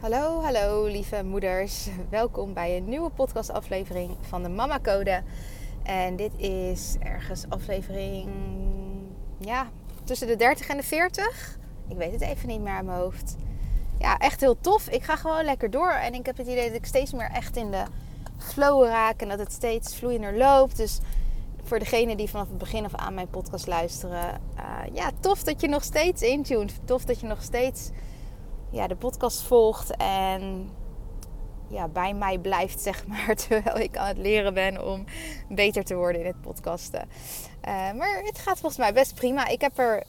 [0.00, 1.88] Hallo, hallo lieve moeders.
[2.10, 5.22] Welkom bij een nieuwe podcastaflevering van de Mama Code.
[5.82, 8.28] En dit is ergens aflevering
[9.38, 9.68] ja,
[10.04, 11.58] tussen de 30 en de 40.
[11.88, 13.36] Ik weet het even niet meer aan mijn hoofd.
[13.98, 14.88] Ja, echt heel tof.
[14.88, 15.90] Ik ga gewoon lekker door.
[15.90, 17.84] En ik heb het idee dat ik steeds meer echt in de
[18.38, 19.20] flow raak.
[19.20, 20.76] En dat het steeds vloeiender loopt.
[20.76, 20.98] Dus
[21.62, 24.40] voor degenen die vanaf het begin af aan mijn podcast luisteren.
[24.56, 26.80] Uh, ja, tof dat je nog steeds intuned.
[26.84, 27.90] Tof dat je nog steeds
[28.70, 29.96] ja, de podcast volgt.
[29.96, 30.70] En
[31.68, 33.34] ja, bij mij blijft, zeg maar.
[33.34, 35.04] Terwijl ik aan het leren ben om
[35.48, 37.08] beter te worden in het podcasten.
[37.68, 39.46] Uh, maar het gaat volgens mij best prima.
[39.46, 40.04] Ik heb er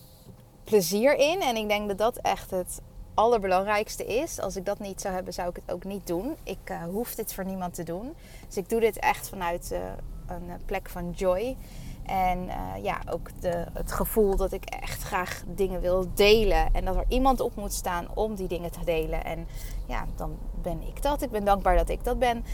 [0.63, 1.41] plezier in.
[1.41, 2.81] En ik denk dat dat echt het
[3.13, 4.39] allerbelangrijkste is.
[4.39, 6.35] Als ik dat niet zou hebben, zou ik het ook niet doen.
[6.43, 8.13] Ik uh, hoef dit voor niemand te doen.
[8.47, 9.79] Dus ik doe dit echt vanuit uh,
[10.27, 11.57] een plek van joy.
[12.05, 16.73] En uh, ja, ook de, het gevoel dat ik echt graag dingen wil delen.
[16.73, 19.23] En dat er iemand op moet staan om die dingen te delen.
[19.23, 19.47] En
[19.85, 21.21] ja, dan ben ik dat.
[21.21, 22.45] Ik ben dankbaar dat ik dat ben.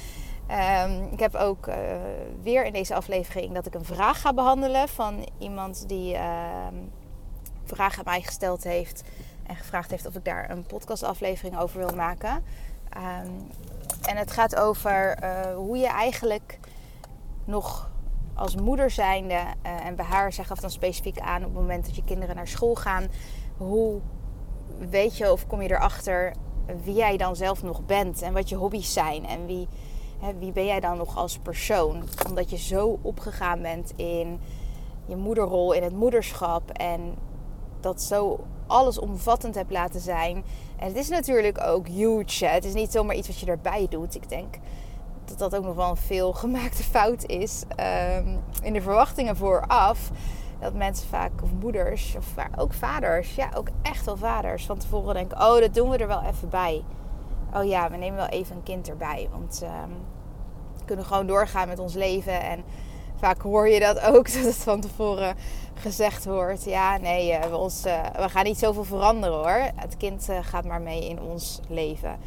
[0.83, 1.75] Um, ik heb ook uh,
[2.41, 6.67] weer in deze aflevering dat ik een vraag ga behandelen van iemand die uh,
[7.63, 9.03] vragen aan mij gesteld heeft.
[9.43, 12.43] En gevraagd heeft of ik daar een podcastaflevering over wil maken.
[12.97, 13.51] Um,
[14.07, 16.59] en het gaat over uh, hoe je eigenlijk
[17.45, 17.89] nog
[18.37, 21.85] als moeder zijnde, uh, en bij haar zeg af dan specifiek aan op het moment
[21.85, 23.07] dat je kinderen naar school gaan,
[23.57, 23.99] hoe
[24.89, 26.33] weet je of kom je erachter
[26.83, 29.67] wie jij dan zelf nog bent en wat je hobby's zijn en wie,
[30.19, 32.03] hè, wie ben jij dan nog als persoon?
[32.27, 34.39] Omdat je zo opgegaan bent in
[35.05, 37.15] je moederrol, in het moederschap en
[37.79, 40.43] dat zo allesomvattend hebt laten zijn.
[40.79, 42.45] En het is natuurlijk ook huge.
[42.45, 44.15] Het is niet zomaar iets wat je erbij doet.
[44.15, 44.55] Ik denk
[45.27, 50.11] dat dat ook nog wel een veel gemaakte fout is um, in de verwachtingen vooraf.
[50.59, 52.25] Dat mensen vaak, of moeders, of
[52.57, 56.07] ook vaders, ja, ook echt wel vaders, van tevoren denken: oh, dat doen we er
[56.07, 56.83] wel even bij.
[57.53, 59.29] Oh ja, we nemen wel even een kind erbij.
[59.31, 59.95] Want um,
[60.77, 62.41] we kunnen gewoon doorgaan met ons leven.
[62.41, 62.63] En
[63.15, 65.35] vaak hoor je dat ook, dat het van tevoren
[65.73, 69.71] gezegd wordt: ja, nee, uh, we, ons, uh, we gaan niet zoveel veranderen hoor.
[69.75, 72.17] Het kind uh, gaat maar mee in ons leven.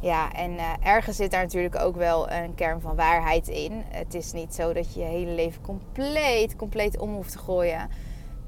[0.00, 3.84] Ja, en uh, ergens zit daar natuurlijk ook wel een kern van waarheid in.
[3.88, 7.88] Het is niet zo dat je je hele leven compleet, compleet om hoeft te gooien.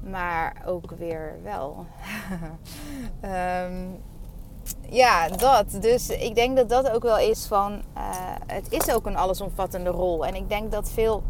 [0.09, 1.85] Maar ook weer wel.
[3.65, 4.01] um,
[5.03, 5.77] ja, dat.
[5.81, 7.81] Dus ik denk dat dat ook wel is van...
[7.97, 8.09] Uh,
[8.47, 10.25] het is ook een allesomvattende rol.
[10.25, 11.23] En ik denk dat veel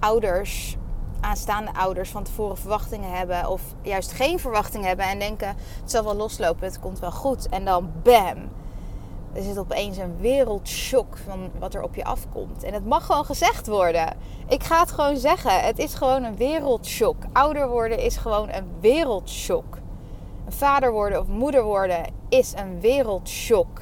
[0.00, 0.76] ouders
[1.20, 5.48] aanstaande ouders van tevoren verwachtingen hebben of juist geen verwachtingen hebben en denken
[5.80, 8.36] het zal wel loslopen, het komt wel goed en dan bam,
[9.32, 12.62] er zit opeens een wereldshock van wat er op je afkomt.
[12.62, 14.16] En het mag gewoon gezegd worden.
[14.48, 15.60] Ik ga het gewoon zeggen.
[15.60, 17.16] Het is gewoon een wereldshock.
[17.32, 19.78] Ouder worden is gewoon een wereldshock.
[20.46, 23.80] Een vader worden of moeder worden is een wereldshock.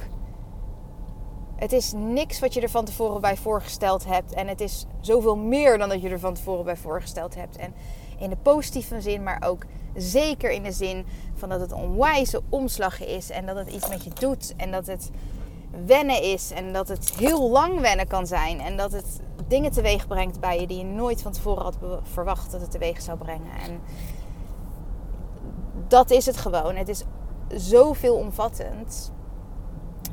[1.55, 4.33] Het is niks wat je er van tevoren bij voorgesteld hebt.
[4.33, 7.57] En het is zoveel meer dan dat je er van tevoren bij voorgesteld hebt.
[7.57, 7.73] En
[8.17, 9.65] in de positieve zin, maar ook
[9.95, 13.29] zeker in de zin van dat het een onwijze omslag is.
[13.29, 14.53] En dat het iets met je doet.
[14.57, 15.09] En dat het
[15.85, 16.51] wennen is.
[16.51, 18.59] En dat het heel lang wennen kan zijn.
[18.59, 22.51] En dat het dingen teweeg brengt bij je die je nooit van tevoren had verwacht
[22.51, 23.51] dat het teweeg zou brengen.
[23.65, 23.79] En
[25.87, 26.75] dat is het gewoon.
[26.75, 27.03] Het is
[27.47, 29.11] zoveel omvattend.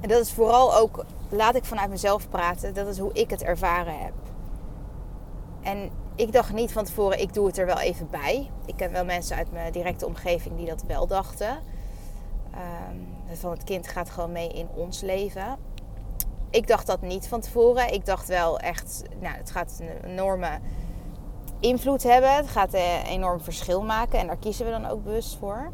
[0.01, 3.43] En dat is vooral ook, laat ik vanuit mezelf praten, dat is hoe ik het
[3.43, 4.13] ervaren heb.
[5.63, 8.51] En ik dacht niet van tevoren, ik doe het er wel even bij.
[8.67, 11.59] Ik ken wel mensen uit mijn directe omgeving die dat wel dachten.
[12.57, 15.57] Um, van het kind gaat gewoon mee in ons leven.
[16.51, 17.93] Ik dacht dat niet van tevoren.
[17.93, 20.59] Ik dacht wel echt, nou, het gaat een enorme
[21.61, 22.37] invloed hebben.
[22.37, 25.71] Het gaat een enorm verschil maken en daar kiezen we dan ook bewust voor.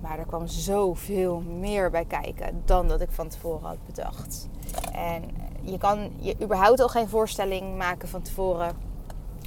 [0.00, 4.48] Maar er kwam zoveel meer bij kijken dan dat ik van tevoren had bedacht.
[4.92, 5.24] En
[5.60, 8.76] je kan je überhaupt al geen voorstelling maken van tevoren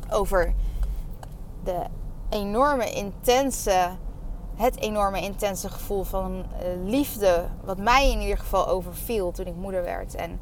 [0.09, 0.53] over
[1.63, 1.85] de
[2.29, 3.89] enorme intense,
[4.61, 6.45] het enorme intense gevoel van
[6.83, 10.15] liefde, wat mij in ieder geval overviel toen ik moeder werd.
[10.15, 10.39] En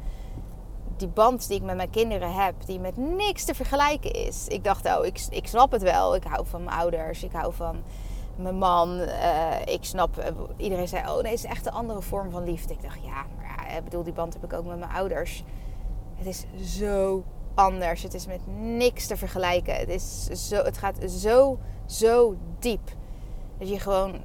[1.00, 4.46] die band die ik met mijn kinderen heb, die met niks te vergelijken is.
[4.48, 6.14] Ik dacht, oh, ik, ik snap het wel.
[6.14, 7.82] Ik hou van mijn ouders, ik hou van
[8.36, 9.00] mijn man.
[9.00, 10.24] Uh, ik snap, uh,
[10.56, 12.74] iedereen zei, oh nee, het is echt een andere vorm van liefde.
[12.74, 15.44] Ik dacht, ja, maar ja, bedoel, die band heb ik ook met mijn ouders.
[16.14, 16.44] Het is
[16.78, 17.24] zo
[17.54, 18.02] anders.
[18.02, 19.74] Het is met niks te vergelijken.
[19.74, 22.98] Het, is zo, het gaat zo, zo diep.
[23.60, 24.20] Dat je gewoon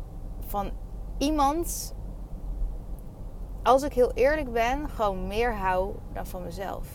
[0.48, 0.72] van
[1.18, 1.96] iemand,
[3.64, 6.88] als ik heel eerlijk ben, gewoon meer hou dan van mezelf.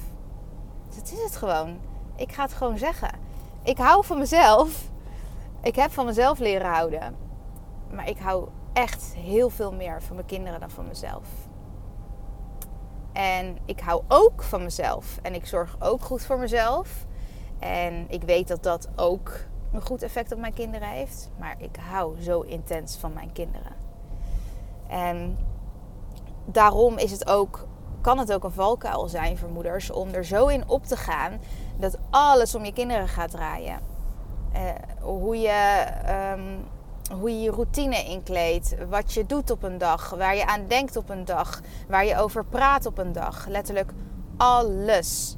[0.95, 1.79] Dat is het gewoon.
[2.17, 3.11] Ik ga het gewoon zeggen.
[3.63, 4.91] Ik hou van mezelf.
[5.63, 7.17] Ik heb van mezelf leren houden.
[7.91, 11.29] Maar ik hou echt heel veel meer van mijn kinderen dan van mezelf.
[13.13, 15.19] En ik hou ook van mezelf.
[15.23, 17.07] En ik zorg ook goed voor mezelf.
[17.59, 19.33] En ik weet dat dat ook
[19.73, 21.31] een goed effect op mijn kinderen heeft.
[21.39, 23.73] Maar ik hou zo intens van mijn kinderen.
[24.89, 25.39] En
[26.45, 27.67] daarom is het ook,
[28.01, 31.41] kan het ook een valkuil zijn voor moeders om er zo in op te gaan
[31.77, 33.81] dat alles om je kinderen gaat draaien.
[34.55, 34.61] Uh,
[35.01, 35.87] hoe je.
[36.35, 36.69] Um,
[37.19, 40.97] hoe je je routine inkleedt, wat je doet op een dag, waar je aan denkt
[40.97, 43.47] op een dag, waar je over praat op een dag.
[43.47, 43.93] Letterlijk
[44.37, 45.37] alles.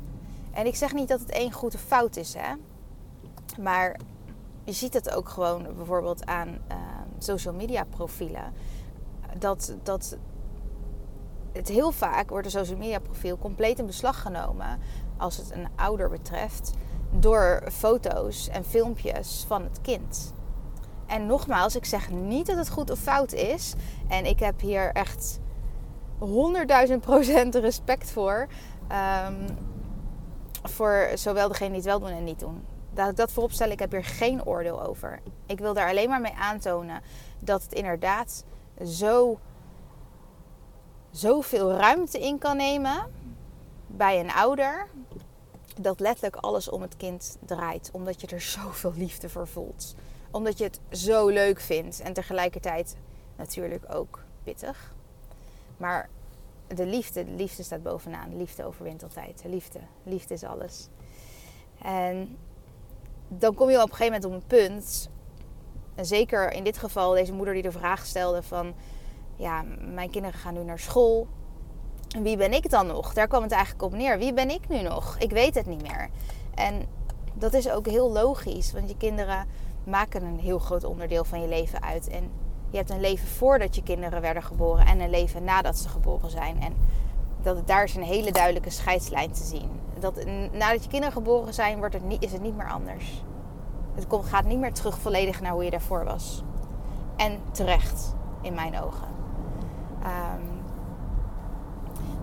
[0.51, 2.55] En ik zeg niet dat het één goed of fout is, hè.
[3.61, 3.97] Maar
[4.65, 6.77] je ziet het ook gewoon bijvoorbeeld aan uh,
[7.19, 8.53] social media profielen.
[9.39, 10.17] Dat, dat
[11.53, 14.79] het heel vaak wordt een social media profiel compleet in beslag genomen
[15.17, 16.73] als het een ouder betreft
[17.11, 20.33] door foto's en filmpjes van het kind.
[21.07, 23.75] En nogmaals, ik zeg niet dat het goed of fout is.
[24.09, 25.39] En ik heb hier echt
[26.89, 28.47] 100.000 procent respect voor.
[29.29, 29.47] Um,
[30.63, 32.65] voor zowel degene die het wel doen en niet doen.
[32.95, 35.21] Dat ik dat voorop stel, ik heb hier geen oordeel over.
[35.47, 37.03] Ik wil daar alleen maar mee aantonen
[37.39, 38.45] dat het inderdaad
[38.87, 39.39] zo
[41.11, 43.11] zoveel ruimte in kan nemen
[43.87, 44.89] bij een ouder.
[45.81, 47.91] Dat letterlijk alles om het kind draait.
[47.93, 49.95] Omdat je er zoveel liefde voor voelt
[50.33, 52.01] omdat je het zo leuk vindt.
[52.01, 52.97] En tegelijkertijd
[53.37, 54.95] natuurlijk ook pittig.
[55.77, 56.09] Maar
[56.67, 58.31] de liefde, de liefde staat bovenaan.
[58.31, 59.43] De liefde overwint altijd.
[59.43, 60.89] De liefde, liefde is alles.
[61.83, 62.37] En
[63.39, 65.11] dan kom je op een gegeven moment op een punt.
[65.95, 68.75] En zeker in dit geval deze moeder die de vraag stelde van...
[69.37, 69.65] Ja,
[69.95, 71.27] mijn kinderen gaan nu naar school.
[72.23, 73.15] Wie ben ik dan nog?
[73.15, 74.19] Daar kwam het eigenlijk op neer.
[74.19, 75.19] Wie ben ik nu nog?
[75.19, 76.09] Ik weet het niet meer.
[76.55, 76.87] En
[77.35, 78.73] dat is ook heel logisch.
[78.73, 79.47] Want je kinderen
[79.85, 82.09] maken een heel groot onderdeel van je leven uit.
[82.09, 82.31] En
[82.71, 86.31] je hebt een leven voordat je kinderen werden geboren en een leven nadat ze geboren
[86.31, 86.61] zijn.
[86.61, 86.75] En
[87.43, 89.71] dat, daar is een hele duidelijke scheidslijn te zien.
[89.99, 93.25] Dat nadat je kinderen geboren zijn, wordt het niet, is het niet meer anders.
[93.95, 96.43] Het gaat niet meer terug volledig naar hoe je daarvoor was.
[97.17, 99.09] En terecht, in mijn ogen.
[100.03, 100.61] Um,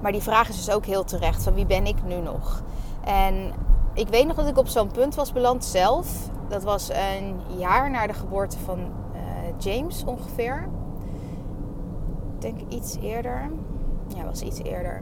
[0.01, 2.63] maar die vraag is dus ook heel terecht: van wie ben ik nu nog?
[3.04, 3.54] En
[3.94, 6.30] ik weet nog dat ik op zo'n punt was beland zelf.
[6.48, 9.19] Dat was een jaar na de geboorte van uh,
[9.57, 10.69] James ongeveer.
[12.36, 13.50] Ik denk iets eerder.
[14.19, 15.01] Ja, was iets eerder.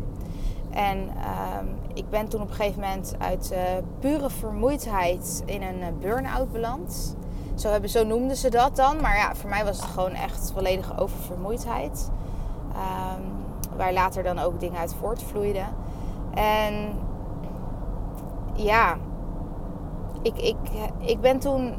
[0.69, 3.59] En uh, ik ben toen op een gegeven moment uit uh,
[3.99, 7.15] pure vermoeidheid in een uh, burn-out beland.
[7.55, 9.01] Zo, hebben, zo noemden ze dat dan.
[9.01, 12.09] Maar ja, voor mij was het gewoon echt volledige oververmoeidheid.
[12.69, 13.23] Um,
[13.77, 15.67] waar later dan ook dingen uit voortvloeiden.
[16.33, 16.93] En
[18.53, 18.97] ja,
[20.21, 20.57] ik, ik,
[20.97, 21.73] ik ben toen.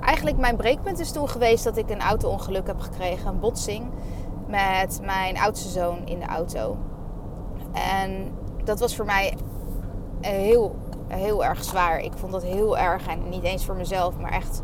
[0.00, 3.28] Eigenlijk mijn breekpunt is toen geweest dat ik een auto-ongeluk heb gekregen.
[3.28, 3.86] Een botsing
[4.50, 6.76] met mijn oudste zoon in de auto.
[7.72, 8.32] En
[8.64, 9.36] dat was voor mij
[10.20, 10.76] heel,
[11.08, 11.98] heel erg zwaar.
[11.98, 13.06] Ik vond dat heel erg.
[13.06, 14.62] En niet eens voor mezelf, maar echt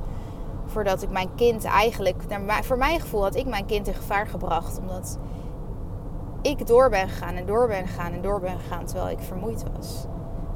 [0.67, 2.23] voordat ik mijn kind eigenlijk.
[2.63, 4.79] Voor mijn gevoel had ik mijn kind in gevaar gebracht.
[4.79, 5.19] Omdat
[6.43, 9.65] ik door ben gegaan en door ben gegaan en door ben gegaan terwijl ik vermoeid
[9.77, 10.07] was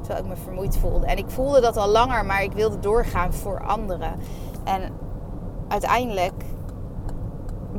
[0.01, 1.05] terwijl ik me vermoeid voelde.
[1.05, 4.19] En ik voelde dat al langer, maar ik wilde doorgaan voor anderen.
[4.63, 4.93] En
[5.67, 6.43] uiteindelijk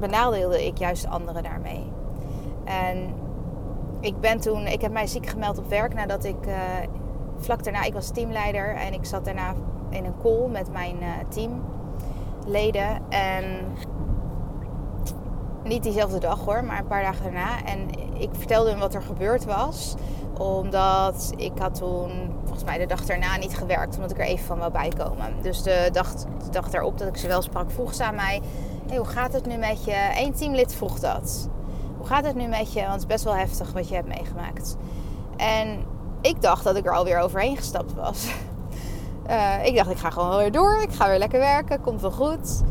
[0.02, 1.92] benadeelde ik juist anderen daarmee.
[2.64, 3.14] En
[4.00, 6.54] ik ben toen, ik heb mij ziek gemeld op werk nadat ik uh,
[7.36, 9.54] vlak daarna, ik was teamleider en ik zat daarna
[9.90, 13.00] in een call met mijn uh, teamleden.
[13.08, 13.44] En
[15.64, 17.64] niet diezelfde dag hoor, maar een paar dagen daarna.
[17.64, 17.88] En
[18.20, 19.94] ik vertelde hem wat er gebeurd was
[20.38, 22.10] omdat ik had toen
[22.42, 23.94] volgens mij de dag daarna niet gewerkt.
[23.94, 25.34] Omdat ik er even van wou bijkomen.
[25.42, 28.40] Dus de dag, de dag daarop dat ik ze wel sprak, vroeg ze aan mij...
[28.86, 30.10] Hey, hoe gaat het nu met je?
[30.14, 31.48] Eén teamlid vroeg dat.
[31.96, 32.80] Hoe gaat het nu met je?
[32.80, 34.76] Want het is best wel heftig wat je hebt meegemaakt.
[35.36, 35.84] En
[36.20, 38.34] ik dacht dat ik er alweer overheen gestapt was.
[39.26, 40.82] Uh, ik dacht, ik ga gewoon weer door.
[40.82, 41.80] Ik ga weer lekker werken.
[41.80, 42.62] Komt wel goed.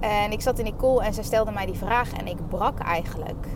[0.00, 2.12] En ik zat in die call en zij stelde mij die vraag.
[2.12, 3.46] En ik brak eigenlijk.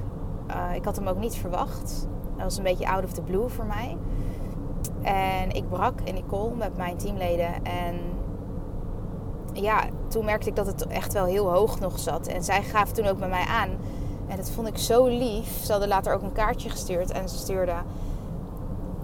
[0.50, 2.06] Uh, ik had hem ook niet verwacht.
[2.34, 3.96] Dat was een beetje out of the blue voor mij.
[5.02, 7.64] En ik brak in die call met mijn teamleden.
[7.64, 8.00] En
[9.52, 12.26] ja, toen merkte ik dat het echt wel heel hoog nog zat.
[12.26, 13.70] En zij gaf toen ook bij mij aan.
[14.26, 15.64] En dat vond ik zo lief.
[15.64, 17.10] Ze hadden later ook een kaartje gestuurd.
[17.10, 17.74] En ze stuurde...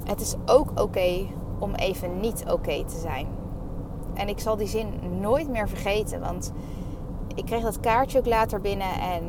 [0.05, 1.27] Het is ook oké
[1.59, 3.27] om even niet oké te zijn.
[4.15, 4.87] En ik zal die zin
[5.21, 6.21] nooit meer vergeten.
[6.21, 6.53] Want
[7.35, 8.93] ik kreeg dat kaartje ook later binnen.
[9.01, 9.23] En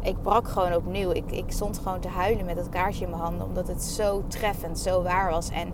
[0.00, 1.10] ik brak gewoon opnieuw.
[1.10, 3.46] Ik, ik stond gewoon te huilen met dat kaartje in mijn handen.
[3.46, 5.50] Omdat het zo treffend, zo waar was.
[5.50, 5.72] En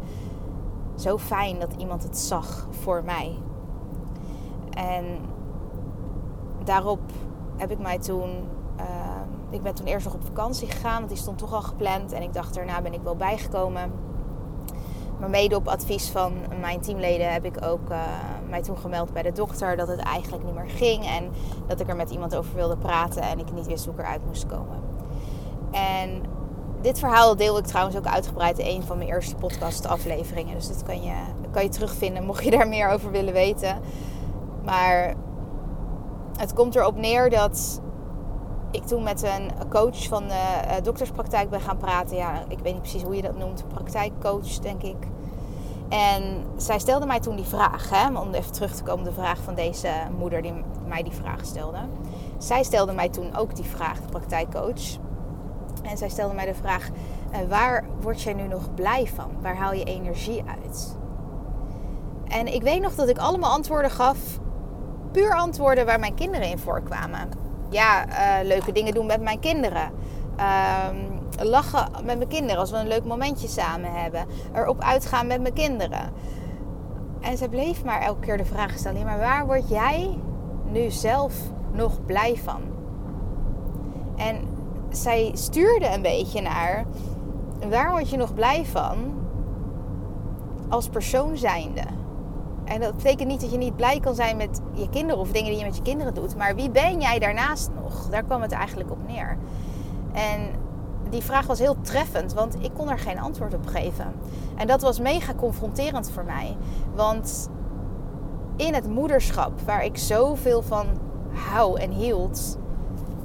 [0.96, 3.38] zo fijn dat iemand het zag voor mij.
[4.70, 5.04] En
[6.64, 7.00] daarop
[7.56, 8.30] heb ik mij toen.
[8.78, 8.84] Uh,
[9.50, 12.12] ik ben toen eerst nog op vakantie gegaan, want die stond toch al gepland.
[12.12, 13.92] En ik dacht, daarna ben ik wel bijgekomen.
[15.20, 17.98] Maar mede op advies van mijn teamleden heb ik ook uh,
[18.48, 21.06] mij toen gemeld bij de dokter dat het eigenlijk niet meer ging.
[21.06, 21.30] En
[21.66, 24.26] dat ik er met iemand over wilde praten en ik niet wist hoe ik eruit
[24.26, 24.80] moest komen.
[25.70, 26.22] En
[26.80, 30.54] dit verhaal deel ik trouwens ook uitgebreid in een van mijn eerste podcast afleveringen.
[30.54, 31.14] Dus dat kan je,
[31.50, 33.78] kan je terugvinden mocht je daar meer over willen weten.
[34.64, 35.14] Maar
[36.36, 37.80] het komt erop neer dat
[38.70, 42.16] ik toen met een coach van de eh, dokterspraktijk ben gaan praten.
[42.16, 43.68] Ja, ik weet niet precies hoe je dat noemt.
[43.68, 44.96] Praktijkcoach, denk ik.
[45.88, 49.38] En zij stelde mij toen die vraag, hè, om even terug te komen de vraag
[49.38, 49.88] van deze
[50.18, 50.54] moeder die
[50.86, 51.78] mij die vraag stelde.
[52.38, 54.98] Zij stelde mij toen ook die vraag, de praktijkcoach.
[55.82, 56.88] En zij stelde mij de vraag:
[57.30, 59.30] eh, waar word jij nu nog blij van?
[59.40, 60.96] Waar haal je energie uit?
[62.28, 64.18] En ik weet nog dat ik allemaal antwoorden gaf,
[65.14, 67.28] puur antwoorden waar mijn kinderen in voorkwamen.
[67.70, 69.90] Ja, uh, leuke dingen doen met mijn kinderen.
[70.38, 70.88] Uh,
[71.38, 74.26] lachen met mijn kinderen als we een leuk momentje samen hebben.
[74.54, 76.12] Erop uitgaan met mijn kinderen.
[77.20, 80.18] En ze bleef maar elke keer de vraag stellen: maar waar word jij
[80.70, 81.34] nu zelf
[81.72, 82.60] nog blij van?
[84.16, 84.36] En
[84.90, 86.84] zij stuurde een beetje naar:
[87.68, 89.14] waar word je nog blij van
[90.68, 91.82] als persoon zijnde?
[92.64, 95.50] En dat betekent niet dat je niet blij kan zijn met je kinderen of dingen
[95.50, 96.36] die je met je kinderen doet.
[96.36, 98.08] Maar wie ben jij daarnaast nog?
[98.08, 99.36] Daar kwam het eigenlijk op neer.
[100.12, 100.50] En
[101.10, 104.14] die vraag was heel treffend, want ik kon er geen antwoord op geven.
[104.56, 106.56] En dat was mega confronterend voor mij.
[106.94, 107.50] Want
[108.56, 110.86] in het moederschap, waar ik zoveel van
[111.32, 112.58] hou en hield,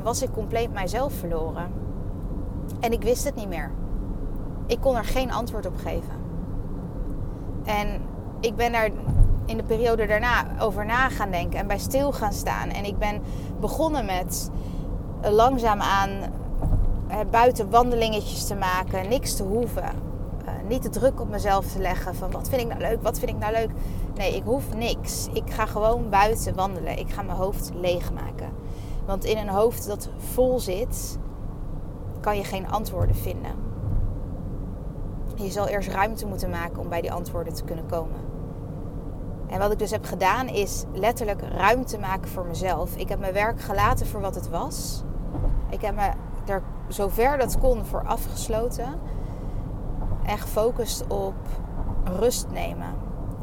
[0.04, 1.72] was ik compleet mijzelf verloren.
[2.80, 3.72] En ik wist het niet meer.
[4.66, 6.14] Ik kon er geen antwoord op geven.
[7.66, 8.02] En
[8.40, 8.90] ik ben daar
[9.50, 12.70] in de periode daarna over na gaan denken en bij stil gaan staan.
[12.70, 13.22] En ik ben
[13.60, 14.50] begonnen met
[15.22, 16.10] langzaam aan
[17.32, 19.84] buiten wandelingetjes te maken, niks te hoeven.
[19.84, 23.20] Uh, niet te druk op mezelf te leggen van wat vind ik nou leuk, wat
[23.20, 23.70] vind ik nou leuk.
[24.16, 25.28] Nee, ik hoef niks.
[25.34, 27.00] Ik ga gewoon buiten wandelen.
[27.00, 28.50] Ik ga mijn hoofd leegmaken.
[29.06, 31.18] Want in een hoofd dat vol zit,
[32.20, 33.52] kan je geen antwoorden vinden.
[35.36, 38.29] Je zal eerst ruimte moeten maken om bij die antwoorden te kunnen komen.
[39.50, 42.96] En wat ik dus heb gedaan is letterlijk ruimte maken voor mezelf.
[42.96, 45.04] Ik heb mijn werk gelaten voor wat het was.
[45.70, 46.12] Ik heb me
[46.46, 49.00] er zover dat kon voor afgesloten.
[50.24, 51.36] En gefocust op
[52.04, 52.88] rust nemen.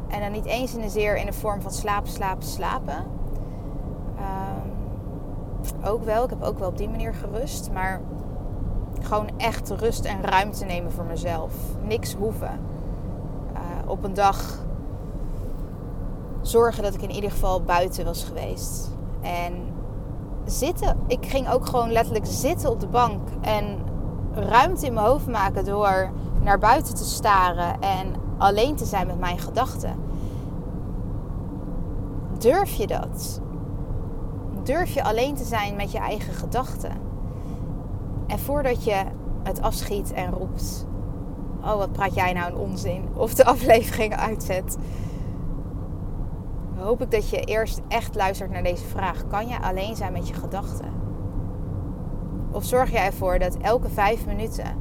[0.07, 3.05] En dan niet eens in de zeer in de vorm van slapen, slapen, slapen.
[4.17, 7.71] Um, ook wel, ik heb ook wel op die manier gerust.
[7.71, 8.01] Maar
[9.01, 11.53] gewoon echt rust en ruimte nemen voor mezelf.
[11.81, 12.59] Niks hoeven.
[13.53, 14.65] Uh, op een dag
[16.47, 18.89] zorgen dat ik in ieder geval buiten was geweest.
[19.21, 19.53] En
[20.45, 20.97] zitten.
[21.07, 23.77] Ik ging ook gewoon letterlijk zitten op de bank en
[24.33, 26.11] ruimte in mijn hoofd maken door
[26.41, 29.95] naar buiten te staren en alleen te zijn met mijn gedachten.
[32.37, 33.41] Durf je dat?
[34.63, 36.91] Durf je alleen te zijn met je eigen gedachten?
[38.27, 39.03] En voordat je
[39.43, 40.85] het afschiet en roept:
[41.61, 43.07] Oh, wat praat jij nou een onzin?
[43.13, 44.77] Of de aflevering uitzet
[46.77, 49.27] hoop ik dat je eerst echt luistert naar deze vraag.
[49.27, 50.91] Kan je alleen zijn met je gedachten?
[52.51, 54.75] Of zorg jij ervoor dat elke vijf minuten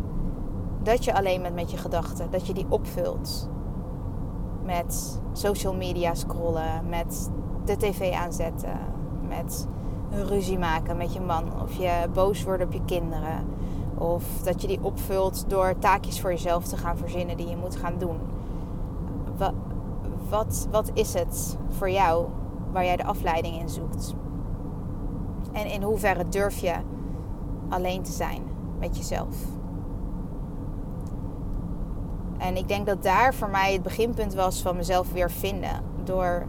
[0.83, 3.49] dat je alleen bent met je gedachten, dat je die opvult
[4.63, 7.31] met social media scrollen, met
[7.65, 8.79] de tv aanzetten,
[9.29, 9.69] met
[10.11, 13.45] een ruzie maken met je man of je boos worden op je kinderen.
[13.99, 17.77] Of dat je die opvult door taakjes voor jezelf te gaan verzinnen die je moet
[17.77, 18.19] gaan doen
[20.29, 22.27] wat, wat is het voor jou
[22.73, 24.15] waar jij de afleiding in zoekt?
[25.53, 26.75] En in hoeverre durf je
[27.69, 28.43] alleen te zijn
[28.79, 29.37] met jezelf?
[32.39, 35.83] En ik denk dat daar voor mij het beginpunt was van mezelf weer vinden.
[36.05, 36.47] Door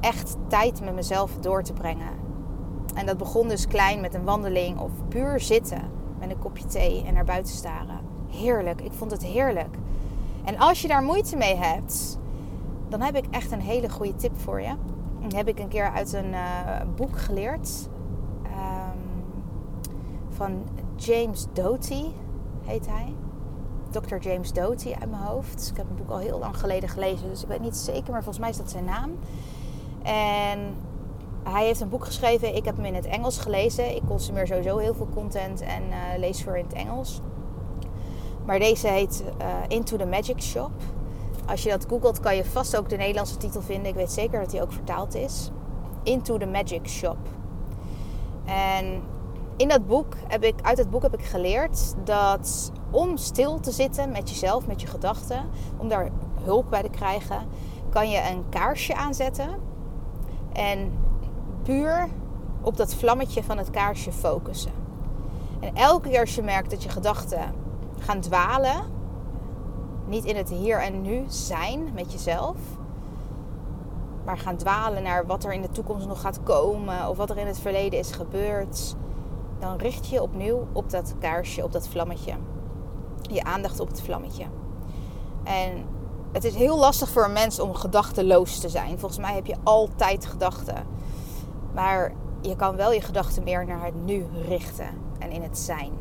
[0.00, 2.18] echt tijd met mezelf door te brengen.
[2.94, 5.82] En dat begon dus klein met een wandeling of puur zitten
[6.18, 8.00] met een kopje thee en naar buiten staren.
[8.28, 9.76] Heerlijk, ik vond het heerlijk.
[10.44, 12.18] En als je daar moeite mee hebt,
[12.90, 14.74] dan heb ik echt een hele goede tip voor je.
[15.28, 17.88] Die heb ik een keer uit een uh, boek geleerd.
[18.44, 19.00] Um,
[20.28, 20.62] van
[20.96, 22.04] James Doty
[22.64, 23.14] heet hij.
[23.90, 24.16] Dr.
[24.16, 25.68] James Doty uit mijn hoofd.
[25.70, 28.22] Ik heb het boek al heel lang geleden gelezen, dus ik weet niet zeker, maar
[28.22, 29.18] volgens mij is dat zijn naam.
[30.02, 30.76] En
[31.42, 32.56] hij heeft een boek geschreven.
[32.56, 33.96] Ik heb hem in het Engels gelezen.
[33.96, 37.20] Ik consumeer sowieso heel veel content en uh, lees voor in het Engels.
[38.44, 40.70] Maar deze heet uh, Into the Magic Shop.
[41.50, 43.86] Als je dat googelt, kan je vast ook de Nederlandse titel vinden.
[43.86, 45.50] Ik weet zeker dat die ook vertaald is.
[46.02, 47.16] Into the Magic Shop.
[48.44, 49.02] En
[49.56, 53.70] in dat boek heb ik, uit het boek heb ik geleerd dat om stil te
[53.70, 56.08] zitten met jezelf, met je gedachten, om daar
[56.42, 57.46] hulp bij te krijgen,
[57.90, 59.48] kan je een kaarsje aanzetten.
[60.52, 60.92] En
[61.62, 62.08] puur
[62.62, 64.72] op dat vlammetje van het kaarsje focussen.
[65.60, 67.54] En elke keer als je merkt dat je gedachten
[67.98, 68.98] gaan dwalen,
[70.10, 72.56] niet in het hier en nu zijn met jezelf,
[74.24, 77.38] maar gaan dwalen naar wat er in de toekomst nog gaat komen of wat er
[77.38, 78.94] in het verleden is gebeurd,
[79.58, 82.34] dan richt je opnieuw op dat kaarsje, op dat vlammetje.
[83.20, 84.44] Je aandacht op het vlammetje.
[85.44, 85.86] En
[86.32, 88.98] het is heel lastig voor een mens om gedachteloos te zijn.
[88.98, 90.86] Volgens mij heb je altijd gedachten.
[91.74, 94.88] Maar je kan wel je gedachten meer naar het nu richten
[95.18, 95.92] en in het zijn.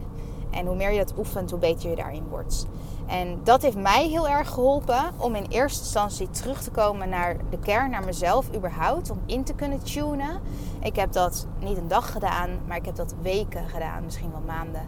[0.51, 2.67] En hoe meer je dat oefent, hoe beter je daarin wordt.
[3.09, 7.35] En dat heeft mij heel erg geholpen om in eerste instantie terug te komen naar
[7.49, 10.39] de kern, naar mezelf überhaupt, om in te kunnen tunen.
[10.79, 14.43] Ik heb dat niet een dag gedaan, maar ik heb dat weken gedaan, misschien wel
[14.45, 14.87] maanden.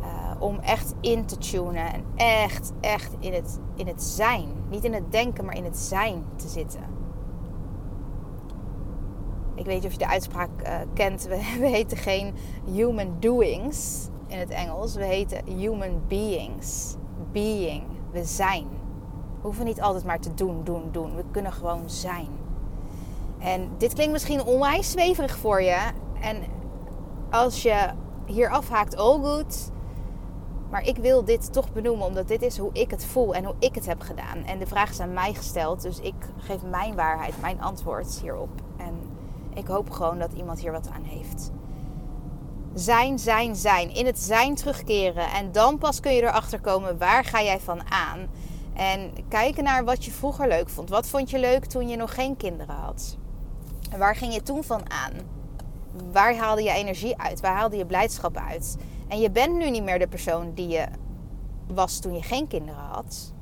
[0.00, 0.06] Uh,
[0.38, 4.48] om echt in te tunen en echt, echt in het, in het zijn.
[4.68, 6.80] Niet in het denken, maar in het zijn te zitten.
[9.54, 11.26] Ik weet niet of je de uitspraak uh, kent.
[11.26, 12.34] We, we heten geen
[12.72, 14.94] human doings in het Engels.
[14.94, 16.94] We heten human beings.
[17.32, 17.82] Being.
[18.10, 18.66] We zijn.
[19.40, 21.16] We hoeven niet altijd maar te doen, doen, doen.
[21.16, 22.28] We kunnen gewoon zijn.
[23.38, 25.78] En dit klinkt misschien onwijs zweverig voor je.
[26.20, 26.36] En
[27.30, 27.90] als je
[28.26, 29.70] hier afhaakt, all good.
[30.70, 33.54] Maar ik wil dit toch benoemen, omdat dit is hoe ik het voel en hoe
[33.58, 34.44] ik het heb gedaan.
[34.44, 38.62] En de vraag is aan mij gesteld, dus ik geef mijn waarheid, mijn antwoord hierop.
[38.76, 38.94] En
[39.54, 41.50] ik hoop gewoon dat iemand hier wat aan heeft.
[42.80, 43.94] Zijn, zijn, zijn.
[43.94, 45.30] In het zijn terugkeren.
[45.30, 48.28] En dan pas kun je erachter komen waar ga jij van aan.
[48.74, 50.88] En kijken naar wat je vroeger leuk vond.
[50.88, 53.16] Wat vond je leuk toen je nog geen kinderen had?
[53.90, 55.12] En waar ging je toen van aan?
[56.12, 57.40] Waar haalde je energie uit?
[57.40, 58.76] Waar haalde je blijdschap uit?
[59.08, 60.86] En je bent nu niet meer de persoon die je
[61.66, 63.32] was toen je geen kinderen had.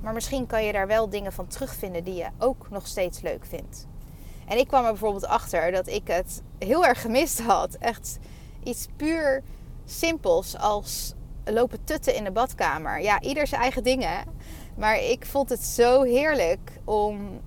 [0.00, 3.44] Maar misschien kan je daar wel dingen van terugvinden die je ook nog steeds leuk
[3.46, 3.86] vindt.
[4.46, 7.74] En ik kwam er bijvoorbeeld achter dat ik het heel erg gemist had.
[7.74, 8.18] Echt
[8.64, 9.42] iets puur
[9.84, 13.02] simpels als lopen tutten in de badkamer.
[13.02, 14.24] Ja, ieder zijn eigen dingen.
[14.76, 17.40] Maar ik vond het zo heerlijk om,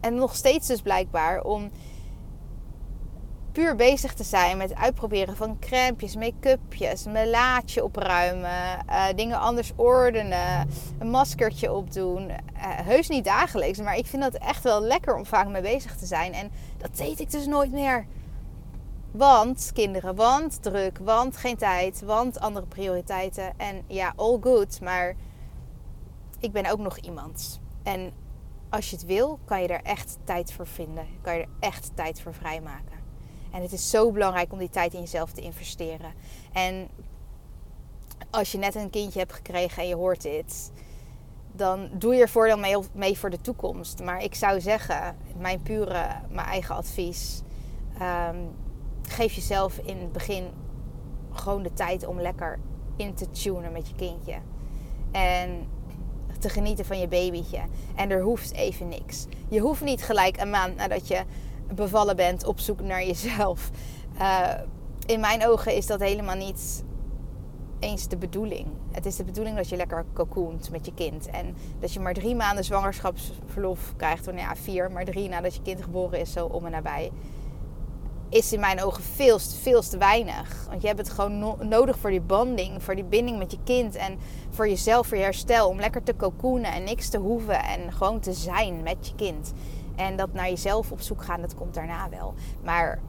[0.00, 1.70] en nog steeds dus blijkbaar, om
[3.52, 9.38] puur bezig te zijn met het uitproberen van crèmpjes, make-upjes, mijn laadje opruimen, uh, dingen
[9.38, 12.28] anders ordenen, een maskertje opdoen.
[12.28, 15.96] Uh, heus niet dagelijks, maar ik vind dat echt wel lekker om vaak mee bezig
[15.96, 16.32] te zijn.
[16.32, 18.06] En dat deed ik dus nooit meer.
[19.12, 23.58] Want kinderen, want druk, want geen tijd, want andere prioriteiten.
[23.58, 25.16] En ja, all good, maar
[26.38, 27.60] ik ben ook nog iemand.
[27.82, 28.12] En
[28.68, 31.06] als je het wil, kan je er echt tijd voor vinden.
[31.20, 32.98] Kan je er echt tijd voor vrijmaken.
[33.50, 36.12] En het is zo belangrijk om die tijd in jezelf te investeren.
[36.52, 36.88] En
[38.30, 40.72] als je net een kindje hebt gekregen en je hoort dit,
[41.52, 44.02] dan doe je er voordeel mee, voor de toekomst.
[44.02, 47.42] Maar ik zou zeggen, mijn pure, mijn eigen advies.
[48.02, 48.68] Um,
[49.10, 50.44] geef jezelf in het begin
[51.32, 52.58] gewoon de tijd om lekker
[52.96, 54.38] in te tunen met je kindje.
[55.10, 55.68] En
[56.38, 57.60] te genieten van je babytje.
[57.94, 59.26] En er hoeft even niks.
[59.48, 61.22] Je hoeft niet gelijk een maand nadat je
[61.74, 63.70] bevallen bent op zoek naar jezelf.
[64.18, 64.48] Uh,
[65.06, 66.84] in mijn ogen is dat helemaal niet
[67.78, 68.66] eens de bedoeling.
[68.90, 71.26] Het is de bedoeling dat je lekker cocoont met je kind.
[71.26, 74.28] En dat je maar drie maanden zwangerschapsverlof krijgt.
[74.28, 77.10] Of nou ja, vier, maar drie nadat je kind geboren is, zo om en nabij
[78.30, 80.66] is in mijn ogen veel, veel te weinig.
[80.68, 83.94] Want je hebt het gewoon nodig voor die bonding, voor die binding met je kind
[83.94, 84.18] en
[84.50, 85.68] voor jezelf, voor je herstel.
[85.68, 89.52] Om lekker te cocoonen en niks te hoeven en gewoon te zijn met je kind.
[89.96, 92.34] En dat naar jezelf op zoek gaan, dat komt daarna wel.
[92.64, 93.00] Maar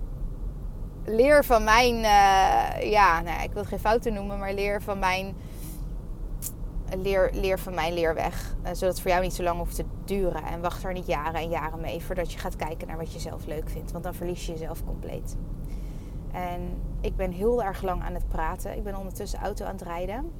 [1.05, 4.99] leer van mijn, uh, ja, nou, ik wil het geen fouten noemen, maar leer van
[4.99, 5.35] mijn
[6.97, 8.55] leer, leer van mijn leerweg.
[8.63, 10.43] Uh, zodat het voor jou niet zo lang hoeft te duren.
[10.43, 13.19] En wacht er niet jaren en jaren mee voordat je gaat kijken naar wat je
[13.19, 13.91] zelf leuk vindt.
[13.91, 15.35] Want dan verlies je jezelf compleet.
[16.31, 18.77] En ik ben heel erg lang aan het praten.
[18.77, 20.31] Ik ben ondertussen auto aan het rijden.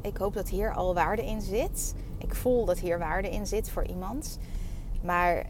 [0.00, 1.94] ik hoop dat hier al waarde in zit.
[2.18, 4.38] Ik voel dat hier waarde in zit voor iemand.
[5.02, 5.46] Maar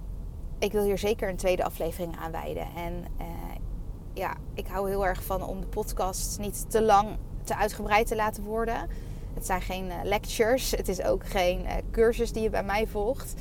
[0.59, 2.67] ik wil hier zeker een tweede aflevering aan wijden.
[2.77, 3.27] En uh,
[4.13, 7.09] ja, ik hou heel erg van om de podcast niet te lang,
[7.45, 8.89] te uitgebreid te laten worden.
[9.35, 10.71] Het zijn geen uh, lectures.
[10.71, 13.35] Het is ook geen uh, cursus die je bij mij volgt.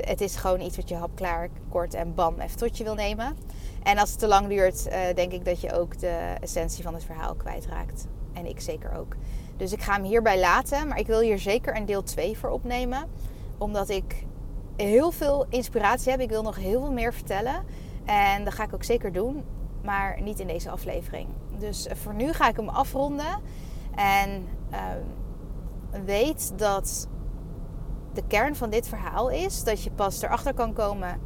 [0.00, 3.36] het is gewoon iets wat je hapklaar, kort en bam even tot je wil nemen.
[3.82, 7.04] En als het te lang duurt, denk ik dat je ook de essentie van het
[7.04, 8.06] verhaal kwijtraakt.
[8.32, 9.16] En ik zeker ook.
[9.56, 10.88] Dus ik ga hem hierbij laten.
[10.88, 13.08] Maar ik wil hier zeker een deel 2 voor opnemen.
[13.58, 14.24] Omdat ik
[14.76, 16.20] heel veel inspiratie heb.
[16.20, 17.64] Ik wil nog heel veel meer vertellen.
[18.04, 19.44] En dat ga ik ook zeker doen.
[19.84, 21.28] Maar niet in deze aflevering.
[21.58, 23.40] Dus eh, voor nu ga ik hem afronden.
[23.94, 24.78] En uh,
[26.04, 27.08] weet dat
[28.12, 31.20] de kern van dit verhaal is dat je pas erachter kan komen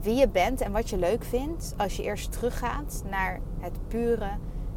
[0.00, 4.30] wie je bent en wat je leuk vindt als je eerst teruggaat naar het pure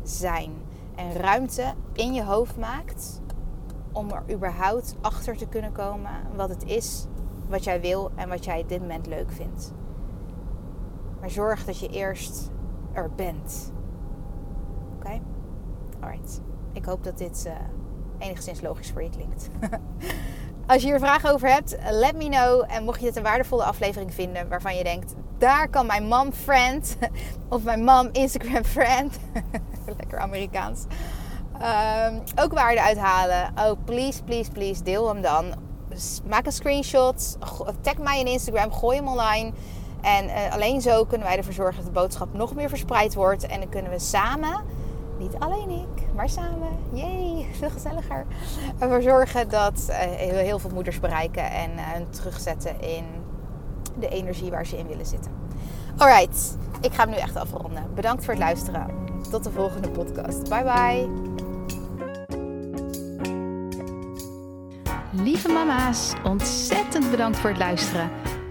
[0.04, 0.52] zijn
[0.96, 3.22] en ruimte in je hoofd maakt
[3.92, 7.06] om er überhaupt achter te kunnen komen wat het is
[7.48, 9.74] wat jij wil en wat jij dit moment leuk vindt.
[11.20, 12.52] Maar zorg dat je eerst
[12.92, 13.74] er bent.
[14.96, 15.06] Oké?
[15.06, 15.22] Okay?
[16.00, 16.42] Alright.
[16.76, 17.54] Ik hoop dat dit uh,
[18.18, 19.50] enigszins logisch voor je klinkt.
[20.68, 22.64] Als je hier vragen over hebt, let me know.
[22.68, 26.34] En mocht je het een waardevolle aflevering vinden waarvan je denkt, daar kan mijn mom
[26.34, 26.98] friend
[27.50, 29.20] of mijn mom Instagram friend,
[29.98, 30.86] lekker Amerikaans,
[31.54, 33.52] um, ook waarde uithalen.
[33.60, 35.54] Oh, please, please, please, deel hem dan.
[36.28, 37.38] Maak een screenshot,
[37.82, 39.52] tag mij in Instagram, gooi hem online.
[40.02, 43.46] En uh, alleen zo kunnen wij ervoor zorgen dat de boodschap nog meer verspreid wordt.
[43.46, 44.64] En dan kunnen we samen,
[45.18, 48.26] niet alleen ik, maar samen, jee, veel gezelliger.
[48.80, 53.06] Ervoor zorgen dat uh, heel veel moeders bereiken en uh, hun terugzetten in
[54.00, 55.32] de energie waar ze in willen zitten.
[55.98, 57.84] Alright, ik ga hem nu echt afronden.
[57.94, 58.88] Bedankt voor het luisteren.
[59.32, 60.50] Tot de volgende podcast.
[60.50, 61.34] Bye bye.
[65.12, 68.10] Lieve mama's, ontzettend bedankt voor het luisteren.